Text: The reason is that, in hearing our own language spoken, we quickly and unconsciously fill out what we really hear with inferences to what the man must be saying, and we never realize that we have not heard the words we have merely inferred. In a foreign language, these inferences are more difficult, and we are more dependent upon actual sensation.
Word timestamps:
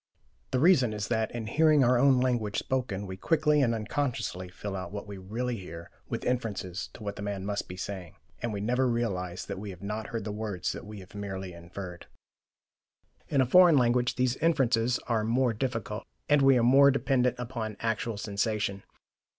The 0.49 0.57
reason 0.59 0.93
is 0.95 1.09
that, 1.09 1.29
in 1.29 1.45
hearing 1.45 1.83
our 1.83 1.95
own 1.95 2.19
language 2.19 2.57
spoken, 2.57 3.05
we 3.05 3.17
quickly 3.17 3.61
and 3.61 3.75
unconsciously 3.75 4.49
fill 4.49 4.75
out 4.75 4.91
what 4.91 5.05
we 5.05 5.19
really 5.19 5.57
hear 5.57 5.91
with 6.09 6.25
inferences 6.25 6.89
to 6.95 7.03
what 7.03 7.17
the 7.17 7.21
man 7.21 7.45
must 7.45 7.67
be 7.67 7.77
saying, 7.77 8.15
and 8.41 8.51
we 8.51 8.61
never 8.61 8.87
realize 8.89 9.45
that 9.45 9.59
we 9.59 9.69
have 9.69 9.83
not 9.83 10.07
heard 10.07 10.23
the 10.23 10.31
words 10.31 10.73
we 10.81 11.01
have 11.01 11.13
merely 11.13 11.53
inferred. 11.53 12.07
In 13.29 13.41
a 13.41 13.45
foreign 13.45 13.77
language, 13.77 14.15
these 14.15 14.37
inferences 14.37 14.97
are 15.05 15.23
more 15.23 15.53
difficult, 15.53 16.03
and 16.27 16.41
we 16.41 16.57
are 16.57 16.63
more 16.63 16.89
dependent 16.89 17.35
upon 17.37 17.77
actual 17.79 18.17
sensation. 18.17 18.81